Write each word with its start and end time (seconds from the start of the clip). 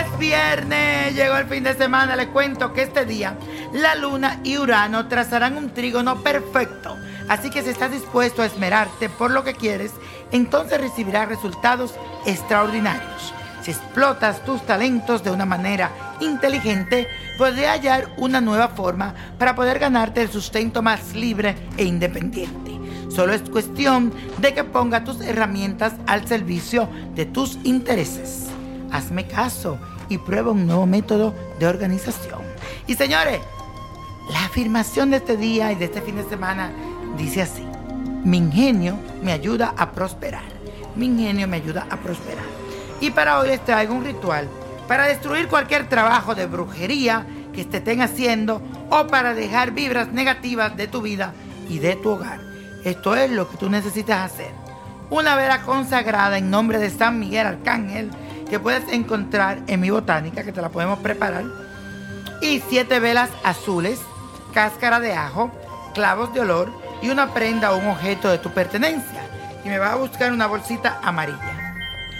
Es 0.00 0.18
viernes, 0.18 1.14
llegó 1.14 1.36
el 1.36 1.46
fin 1.46 1.64
de 1.64 1.74
semana, 1.74 2.16
les 2.16 2.28
cuento 2.28 2.72
que 2.72 2.82
este 2.82 3.04
día 3.04 3.36
la 3.72 3.94
luna 3.94 4.40
y 4.44 4.58
Urano 4.58 5.08
trazarán 5.08 5.56
un 5.56 5.70
trígono 5.70 6.22
perfecto. 6.22 6.96
Así 7.28 7.50
que 7.50 7.62
si 7.62 7.70
estás 7.70 7.90
dispuesto 7.90 8.42
a 8.42 8.46
esmerarte 8.46 9.08
por 9.08 9.30
lo 9.30 9.44
que 9.44 9.54
quieres, 9.54 9.92
entonces 10.32 10.80
recibirás 10.80 11.28
resultados 11.28 11.94
extraordinarios. 12.26 13.34
Si 13.62 13.72
explotas 13.72 14.44
tus 14.44 14.64
talentos 14.64 15.22
de 15.24 15.30
una 15.30 15.44
manera 15.44 15.90
inteligente, 16.20 17.08
podrás 17.36 17.76
hallar 17.76 18.08
una 18.16 18.40
nueva 18.40 18.68
forma 18.68 19.14
para 19.38 19.54
poder 19.54 19.78
ganarte 19.78 20.22
el 20.22 20.30
sustento 20.30 20.80
más 20.80 21.14
libre 21.14 21.54
e 21.76 21.84
independiente. 21.84 22.78
Solo 23.10 23.34
es 23.34 23.42
cuestión 23.50 24.12
de 24.38 24.54
que 24.54 24.64
ponga 24.64 25.04
tus 25.04 25.20
herramientas 25.20 25.94
al 26.06 26.26
servicio 26.26 26.88
de 27.14 27.26
tus 27.26 27.58
intereses. 27.64 28.46
Hazme 28.90 29.26
caso 29.26 29.78
y 30.08 30.18
prueba 30.18 30.52
un 30.52 30.66
nuevo 30.66 30.86
método 30.86 31.34
de 31.58 31.66
organización. 31.66 32.42
Y 32.86 32.94
señores, 32.94 33.40
la 34.30 34.44
afirmación 34.44 35.10
de 35.10 35.18
este 35.18 35.36
día 35.36 35.72
y 35.72 35.74
de 35.76 35.86
este 35.86 36.02
fin 36.02 36.16
de 36.16 36.28
semana 36.28 36.70
dice 37.16 37.42
así. 37.42 37.64
Mi 38.24 38.38
ingenio 38.38 38.98
me 39.22 39.32
ayuda 39.32 39.74
a 39.76 39.92
prosperar. 39.92 40.44
Mi 40.96 41.06
ingenio 41.06 41.48
me 41.48 41.58
ayuda 41.58 41.86
a 41.90 41.96
prosperar. 41.96 42.44
Y 43.00 43.10
para 43.10 43.38
hoy 43.38 43.48
les 43.48 43.64
traigo 43.64 43.94
un 43.94 44.04
ritual 44.04 44.48
para 44.88 45.06
destruir 45.06 45.48
cualquier 45.48 45.88
trabajo 45.88 46.34
de 46.34 46.46
brujería 46.46 47.26
que 47.52 47.64
te 47.64 47.78
estén 47.78 48.02
haciendo 48.02 48.60
o 48.90 49.06
para 49.06 49.34
dejar 49.34 49.72
vibras 49.72 50.08
negativas 50.08 50.76
de 50.76 50.88
tu 50.88 51.02
vida 51.02 51.32
y 51.68 51.78
de 51.78 51.96
tu 51.96 52.10
hogar. 52.10 52.40
Esto 52.84 53.14
es 53.14 53.30
lo 53.30 53.48
que 53.48 53.56
tú 53.56 53.68
necesitas 53.68 54.32
hacer. 54.32 54.50
Una 55.10 55.36
vela 55.36 55.62
consagrada 55.62 56.38
en 56.38 56.50
nombre 56.50 56.78
de 56.78 56.90
San 56.90 57.18
Miguel 57.18 57.46
Arcángel 57.46 58.10
que 58.48 58.58
puedes 58.58 58.90
encontrar 58.92 59.60
en 59.66 59.80
mi 59.80 59.90
botánica, 59.90 60.44
que 60.44 60.52
te 60.52 60.62
la 60.62 60.70
podemos 60.70 60.98
preparar. 61.00 61.44
Y 62.40 62.62
siete 62.68 63.00
velas 63.00 63.30
azules, 63.44 64.00
cáscara 64.52 65.00
de 65.00 65.12
ajo, 65.12 65.50
clavos 65.94 66.32
de 66.32 66.40
olor 66.40 66.72
y 67.02 67.10
una 67.10 67.34
prenda 67.34 67.72
o 67.72 67.78
un 67.78 67.88
objeto 67.88 68.30
de 68.30 68.38
tu 68.38 68.50
pertenencia. 68.50 69.22
Y 69.64 69.68
me 69.68 69.78
va 69.78 69.92
a 69.92 69.96
buscar 69.96 70.32
una 70.32 70.46
bolsita 70.46 71.00
amarilla. 71.02 71.74